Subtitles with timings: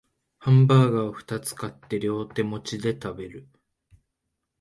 [0.39, 3.47] ハンバーガーをふたつ買って両手持ちで食べる